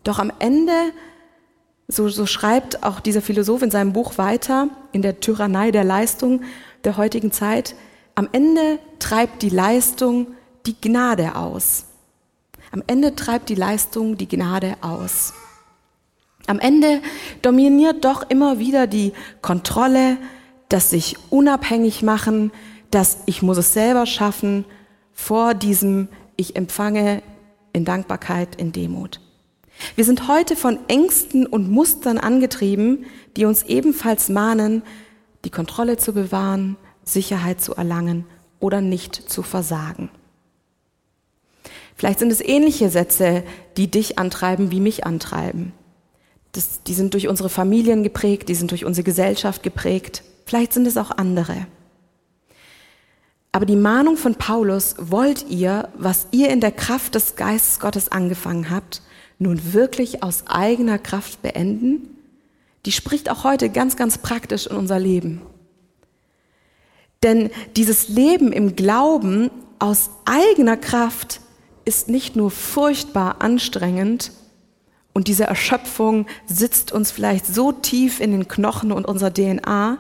[0.05, 0.93] Doch am Ende,
[1.89, 6.43] so, so schreibt auch dieser Philosoph in seinem Buch weiter, in der Tyrannei der Leistung
[6.85, 7.75] der heutigen Zeit,
[8.15, 10.29] am Ende treibt die Leistung
[10.67, 11.87] die Gnade aus.
[12.73, 15.33] Am Ende treibt die Leistung die Gnade aus.
[16.47, 17.01] Am Ende
[17.43, 20.17] dominiert doch immer wieder die Kontrolle,
[20.69, 22.53] das sich unabhängig machen,
[22.91, 24.65] das ich muss es selber schaffen
[25.21, 27.23] vor diesem Ich empfange
[27.75, 29.21] in Dankbarkeit, in Demut.
[29.95, 33.05] Wir sind heute von Ängsten und Mustern angetrieben,
[33.37, 34.83] die uns ebenfalls mahnen,
[35.45, 38.25] die Kontrolle zu bewahren, Sicherheit zu erlangen
[38.61, 40.09] oder nicht zu versagen.
[41.95, 43.45] Vielleicht sind es ähnliche Sätze,
[43.77, 45.73] die dich antreiben, wie mich antreiben.
[46.53, 50.25] Das, die sind durch unsere Familien geprägt, die sind durch unsere Gesellschaft geprägt.
[50.47, 51.67] Vielleicht sind es auch andere.
[53.53, 58.11] Aber die Mahnung von Paulus, wollt ihr, was ihr in der Kraft des Geistes Gottes
[58.11, 59.03] angefangen habt,
[59.39, 62.17] nun wirklich aus eigener Kraft beenden?
[62.87, 65.43] Die spricht auch heute ganz, ganz praktisch in unser Leben.
[67.23, 71.41] Denn dieses Leben im Glauben aus eigener Kraft
[71.85, 74.33] ist nicht nur furchtbar anstrengend
[75.13, 79.99] und diese Erschöpfung sitzt uns vielleicht so tief in den Knochen und unserer DNA,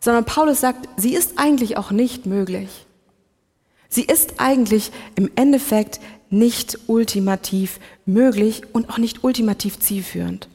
[0.00, 2.86] sondern Paulus sagt, sie ist eigentlich auch nicht möglich.
[3.88, 10.48] Sie ist eigentlich im Endeffekt nicht ultimativ möglich und auch nicht ultimativ zielführend.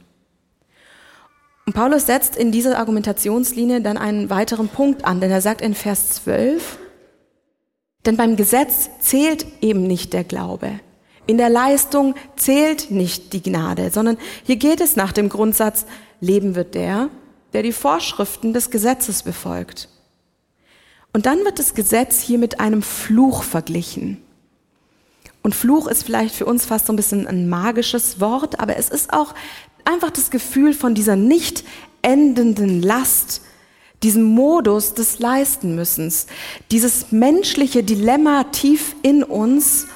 [1.66, 5.74] Und Paulus setzt in dieser Argumentationslinie dann einen weiteren Punkt an, denn er sagt in
[5.74, 6.78] Vers 12,
[8.06, 10.80] denn beim Gesetz zählt eben nicht der Glaube.
[11.26, 15.86] In der Leistung zählt nicht die Gnade, sondern hier geht es nach dem Grundsatz,
[16.20, 17.10] Leben wird der,
[17.54, 19.90] der die Vorschriften des Gesetzes befolgt.
[21.14, 24.22] Und dann wird das Gesetz hier mit einem Fluch verglichen.
[25.44, 28.90] Und Fluch ist vielleicht für uns fast so ein bisschen ein magisches Wort, aber es
[28.90, 29.36] ist auch
[29.86, 31.64] einfach das Gefühl von dieser nicht
[32.02, 33.42] endenden Last,
[34.02, 36.28] diesem Modus des Leistenmüssens,
[36.72, 39.88] dieses menschliche Dilemma tief in uns,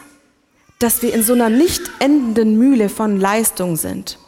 [0.79, 4.19] dass wir in so einer nicht endenden Mühle von Leistung sind.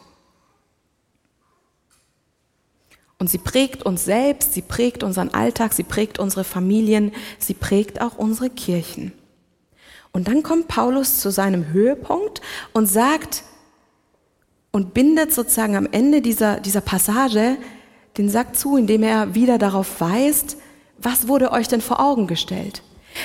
[3.20, 8.00] Und sie prägt uns selbst, sie prägt unseren Alltag, sie prägt unsere Familien, sie prägt
[8.00, 9.12] auch unsere Kirchen.
[10.10, 12.40] Und dann kommt Paulus zu seinem Höhepunkt
[12.72, 13.44] und sagt
[14.72, 17.58] und bindet sozusagen am Ende dieser, dieser Passage
[18.16, 20.56] den Sack zu, indem er wieder darauf weist,
[20.96, 22.82] was wurde euch denn vor Augen gestellt?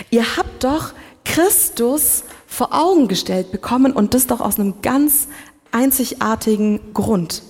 [0.10, 5.30] Ihr habt doch Christus vor Augen gestellt bekommen und das doch aus einem ganz
[5.72, 7.44] einzigartigen Grund.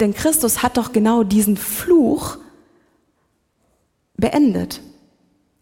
[0.00, 2.38] Denn Christus hat doch genau diesen Fluch
[4.16, 4.80] beendet,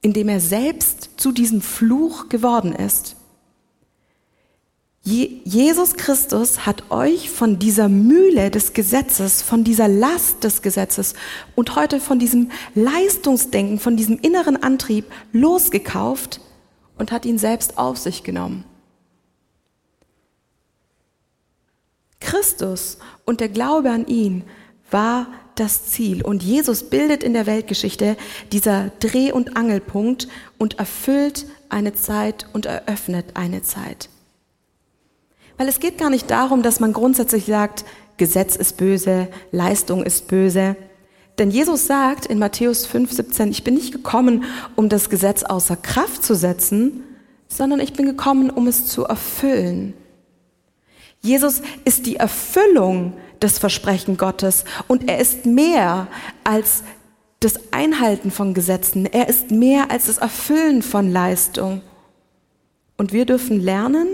[0.02, 3.16] indem er selbst zu diesem Fluch geworden ist.
[5.06, 11.12] Jesus Christus hat euch von dieser Mühle des Gesetzes, von dieser Last des Gesetzes
[11.54, 16.40] und heute von diesem Leistungsdenken, von diesem inneren Antrieb losgekauft
[16.96, 18.64] und hat ihn selbst auf sich genommen.
[22.34, 24.42] Christus und der Glaube an ihn
[24.90, 26.24] war das Ziel.
[26.24, 28.16] Und Jesus bildet in der Weltgeschichte
[28.50, 30.26] dieser Dreh- und Angelpunkt
[30.58, 34.08] und erfüllt eine Zeit und eröffnet eine Zeit.
[35.58, 37.84] Weil es geht gar nicht darum, dass man grundsätzlich sagt,
[38.16, 40.74] Gesetz ist böse, Leistung ist böse.
[41.38, 44.42] Denn Jesus sagt in Matthäus 5, 17, ich bin nicht gekommen,
[44.74, 47.04] um das Gesetz außer Kraft zu setzen,
[47.46, 49.94] sondern ich bin gekommen, um es zu erfüllen.
[51.24, 56.06] Jesus ist die Erfüllung des Versprechen Gottes und er ist mehr
[56.44, 56.84] als
[57.40, 59.06] das Einhalten von Gesetzen.
[59.06, 61.80] Er ist mehr als das Erfüllen von Leistung.
[62.98, 64.06] Und wir dürfen lernen,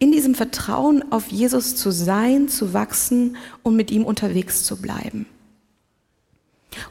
[0.00, 5.26] in diesem Vertrauen auf Jesus zu sein, zu wachsen und mit ihm unterwegs zu bleiben.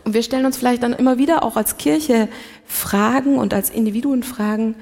[0.06, 2.30] Und wir stellen uns vielleicht dann immer wieder auch als Kirche
[2.65, 4.75] Fragen und als Individuen Fragen,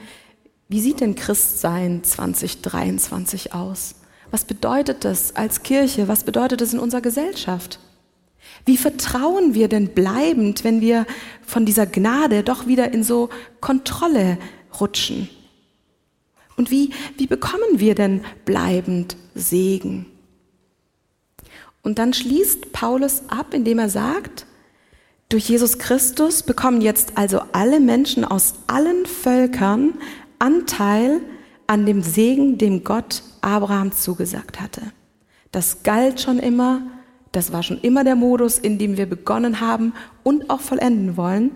[0.70, 3.96] wie sieht denn Christsein 2023 aus?
[4.36, 6.10] Was bedeutet das als Kirche?
[6.10, 7.80] Was bedeutet das in unserer Gesellschaft?
[8.66, 11.06] Wie vertrauen wir denn bleibend, wenn wir
[11.42, 13.30] von dieser Gnade doch wieder in so
[13.62, 14.38] Kontrolle
[14.78, 15.30] rutschen?
[16.58, 20.06] Und wie, wie bekommen wir denn bleibend Segen?
[21.82, 24.48] Und dann schließt Paulus ab, indem er sagt,
[25.30, 29.94] durch Jesus Christus bekommen jetzt also alle Menschen aus allen Völkern
[30.40, 31.22] Anteil
[31.68, 34.82] an dem Segen, dem Gott Abraham zugesagt hatte.
[35.52, 36.82] Das galt schon immer,
[37.32, 41.52] das war schon immer der Modus, in dem wir begonnen haben und auch vollenden wollen.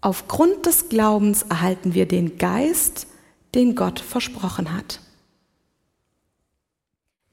[0.00, 3.06] Aufgrund des Glaubens erhalten wir den Geist,
[3.54, 5.00] den Gott versprochen hat.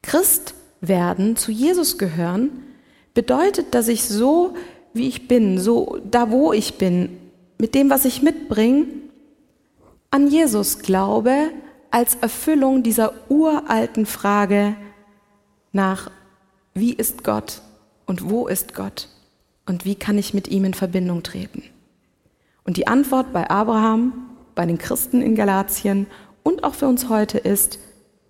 [0.02, 2.50] Christ werden, zu Jesus gehören,
[3.13, 4.56] bedeutet, dass ich so,
[4.94, 7.17] wie ich bin, so da, wo ich bin,
[7.58, 8.88] mit dem, was ich mitbringe,
[10.10, 11.52] an Jesus glaube
[11.91, 14.75] als Erfüllung dieser uralten Frage
[15.73, 16.10] nach,
[16.73, 17.62] wie ist Gott
[18.06, 19.10] und wo ist Gott
[19.65, 21.63] und wie kann ich mit ihm in Verbindung treten.
[22.63, 24.13] Und die Antwort bei Abraham,
[24.56, 26.08] bei den Christen in Galatien
[26.43, 27.80] und auch für uns heute ist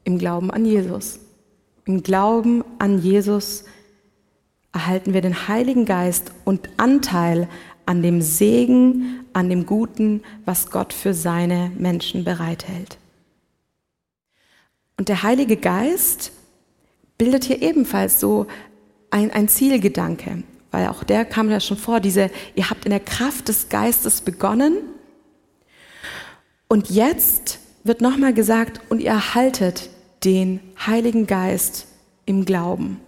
[0.04, 1.19] im Glauben an Jesus.
[1.86, 3.65] Im Glauben an Jesus
[4.74, 7.47] erhalten wir den Heiligen Geist und Anteil
[7.86, 12.97] an dem Segen, an dem Guten, was Gott für seine Menschen bereithält.
[15.02, 16.32] Und der Heilige Geist
[17.18, 18.46] bildet hier ebenfalls so
[19.10, 23.00] ein, ein Zielgedanke, weil auch der kam ja schon vor, diese, ihr habt in der
[23.00, 24.78] Kraft des Geistes begonnen
[26.68, 29.90] und jetzt wird nochmal gesagt, und ihr erhaltet
[30.24, 31.88] den Heiligen Geist
[32.28, 33.02] im Glauben.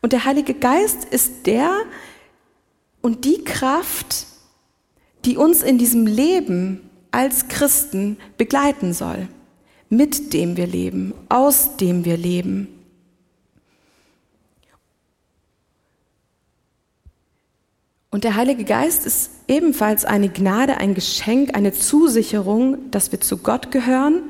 [0.00, 1.70] Und der Heilige Geist ist der
[3.02, 4.24] und die Kraft,
[5.26, 9.28] die uns in diesem Leben als Christen begleiten soll,
[9.96, 12.68] mit dem wir leben, aus dem wir leben.
[18.10, 23.38] Und der Heilige Geist ist ebenfalls eine Gnade, ein Geschenk, eine Zusicherung, dass wir zu
[23.38, 24.22] Gott gehören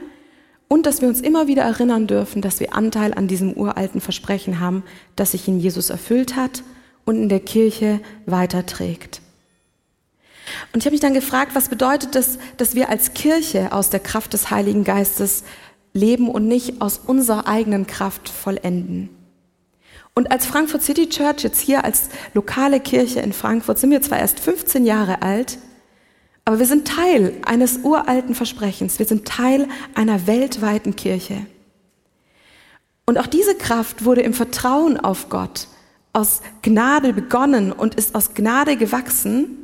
[0.68, 4.58] und dass wir uns immer wieder erinnern dürfen, dass wir Anteil an diesem uralten Versprechen
[4.58, 4.84] haben,
[5.16, 6.62] das sich in Jesus erfüllt hat
[7.04, 9.20] und in der Kirche weiterträgt.
[10.72, 14.00] Und ich habe mich dann gefragt, was bedeutet das, dass wir als Kirche aus der
[14.00, 15.44] Kraft des Heiligen Geistes
[15.92, 19.10] leben und nicht aus unserer eigenen Kraft vollenden?
[20.14, 24.18] Und als Frankfurt City Church, jetzt hier als lokale Kirche in Frankfurt, sind wir zwar
[24.18, 25.58] erst 15 Jahre alt,
[26.44, 28.98] aber wir sind Teil eines uralten Versprechens.
[28.98, 31.46] Wir sind Teil einer weltweiten Kirche.
[33.06, 35.68] Und auch diese Kraft wurde im Vertrauen auf Gott
[36.14, 39.63] aus Gnade begonnen und ist aus Gnade gewachsen.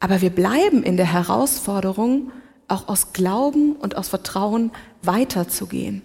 [0.00, 2.32] Aber wir bleiben in der Herausforderung,
[2.68, 4.70] auch aus Glauben und aus Vertrauen
[5.02, 6.02] weiterzugehen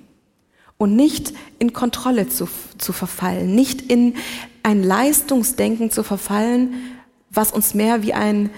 [0.78, 4.16] und nicht in Kontrolle zu, zu verfallen, nicht in
[4.64, 6.74] ein Leistungsdenken zu verfallen,
[7.30, 8.50] was uns mehr wie ein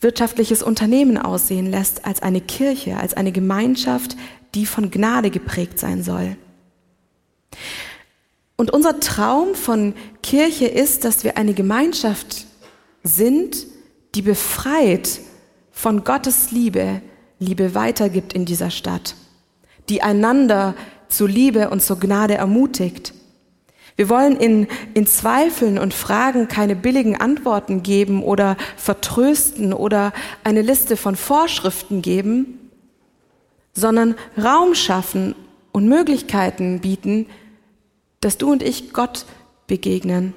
[0.00, 4.16] wirtschaftliches Unternehmen aussehen lässt, als eine Kirche, als eine Gemeinschaft,
[4.54, 6.36] die von Gnade geprägt sein soll.
[8.56, 12.46] Und unser Traum von Kirche ist, dass wir eine Gemeinschaft
[13.02, 13.66] sind,
[14.14, 15.20] die befreit
[15.72, 17.02] von Gottes Liebe
[17.38, 19.16] Liebe weitergibt in dieser Stadt,
[19.88, 20.74] die einander
[21.08, 23.12] zu Liebe und zur Gnade ermutigt.
[23.96, 30.12] Wir wollen in, in Zweifeln und Fragen keine billigen Antworten geben oder vertrösten oder
[30.42, 32.70] eine Liste von Vorschriften geben,
[33.72, 35.34] sondern Raum schaffen
[35.70, 37.26] und Möglichkeiten bieten,
[38.20, 39.26] dass du und ich Gott
[39.66, 40.34] begegnen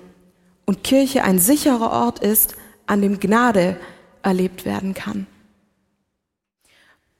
[0.65, 2.55] und Kirche ein sicherer Ort ist,
[2.87, 3.77] an dem Gnade
[4.23, 5.27] erlebt werden kann.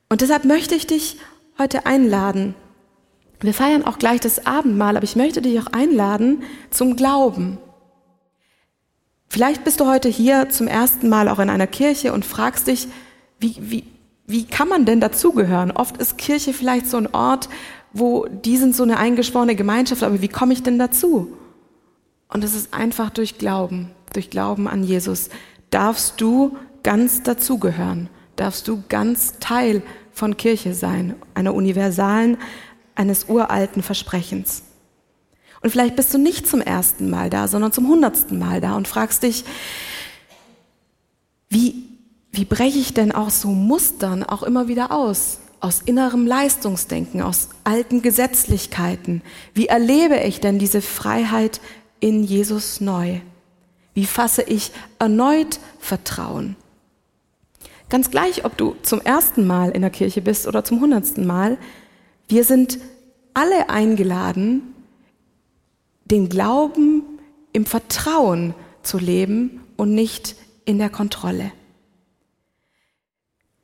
[0.09, 1.17] Und deshalb möchte ich dich
[1.59, 2.55] heute einladen.
[3.39, 7.57] Wir feiern auch gleich das Abendmahl, aber ich möchte dich auch einladen zum Glauben.
[9.29, 12.87] Vielleicht bist du heute hier zum ersten Mal auch in einer Kirche und fragst dich,
[13.39, 13.83] wie, wie,
[14.25, 15.71] wie kann man denn dazugehören?
[15.71, 17.49] Oft ist Kirche vielleicht so ein Ort,
[17.93, 21.37] wo die sind so eine eingeschworene Gemeinschaft, aber wie komme ich denn dazu?
[22.29, 25.29] Und es ist einfach durch Glauben, durch Glauben an Jesus,
[25.69, 32.37] darfst du ganz dazugehören, darfst du ganz Teil von Kirche sein, einer universalen,
[32.95, 34.63] eines uralten Versprechens.
[35.61, 38.87] Und vielleicht bist du nicht zum ersten Mal da, sondern zum hundertsten Mal da und
[38.87, 39.43] fragst dich,
[41.49, 41.83] wie,
[42.31, 45.39] wie breche ich denn aus so Mustern auch immer wieder aus?
[45.59, 49.23] Aus innerem Leistungsdenken, aus alten Gesetzlichkeiten.
[49.53, 51.59] Wie erlebe ich denn diese Freiheit
[51.99, 53.21] in Jesus neu?
[53.97, 54.69] Wie fasse ich
[54.99, 56.55] erneut Vertrauen?
[57.89, 61.57] Ganz gleich, ob du zum ersten Mal in der Kirche bist oder zum hundertsten Mal,
[62.27, 62.77] wir sind
[63.33, 64.75] alle eingeladen,
[66.05, 67.01] den Glauben
[67.53, 70.35] im Vertrauen zu leben und nicht
[70.65, 71.51] in der Kontrolle.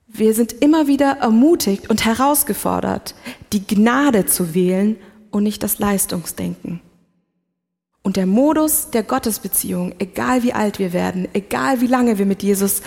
[0.08, 3.14] Wir sind immer wieder ermutigt und herausgefordert,
[3.52, 4.96] die Gnade zu wählen
[5.30, 6.82] und nicht das Leistungsdenken.
[8.04, 12.44] Und der Modus der Gottesbeziehung, egal wie alt wir werden, egal wie lange wir mit
[12.44, 12.82] Jesus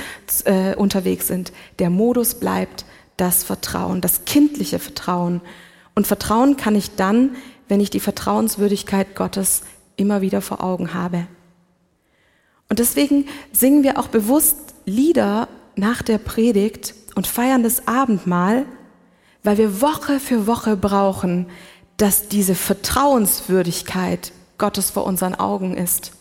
[0.44, 2.84] äh, unterwegs sind, der Modus bleibt
[3.16, 5.40] das Vertrauen, das kindliche Vertrauen.
[5.94, 7.34] Und Vertrauen kann ich dann,
[7.66, 9.62] wenn ich die Vertrauenswürdigkeit Gottes
[9.96, 11.26] immer wieder vor Augen habe.
[12.68, 18.66] Und deswegen singen wir auch bewusst Lieder nach der Predigt und feiern das Abendmahl,
[19.42, 21.46] weil wir Woche für Woche brauchen,
[21.96, 26.12] dass diese Vertrauenswürdigkeit Gottes vor unseren Augen ist.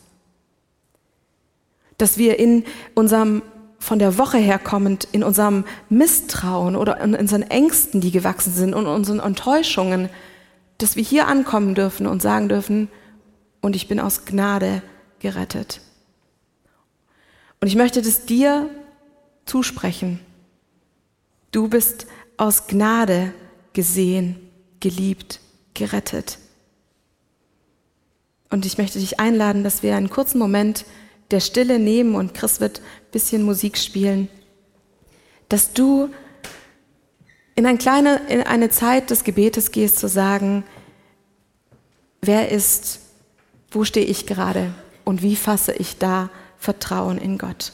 [1.97, 3.41] Dass wir in unserem
[3.79, 8.73] von der Woche her kommend in unserem Misstrauen oder in unseren Ängsten, die gewachsen sind
[8.73, 10.09] und unseren Enttäuschungen,
[10.79, 12.89] dass wir hier ankommen dürfen und sagen dürfen,
[13.61, 14.81] und ich bin aus Gnade
[15.19, 15.81] gerettet.
[17.61, 18.69] Und ich möchte das dir
[19.45, 20.19] zusprechen.
[21.51, 22.07] Du bist
[22.37, 23.33] aus Gnade
[23.73, 24.35] gesehen,
[24.79, 25.39] geliebt,
[25.73, 26.37] gerettet.
[28.55, 30.85] Und ich möchte dich einladen, dass wir einen kurzen Moment
[31.29, 34.29] der Stille nehmen und Chris wird ein bisschen Musik spielen,
[35.49, 36.07] dass du
[37.55, 40.63] in, ein kleine, in eine Zeit des Gebetes gehst, zu sagen,
[42.21, 43.01] wer ist,
[43.71, 47.73] wo stehe ich gerade und wie fasse ich da Vertrauen in Gott.